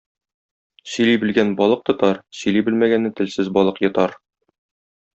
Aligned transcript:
Сөйли 0.93 1.17
белгән 1.25 1.51
балык 1.61 1.85
тотар, 1.91 2.21
сөйли 2.39 2.65
белмәгәнне 2.71 3.15
телсез 3.23 3.55
балык 3.59 3.83
йотар. 3.89 4.21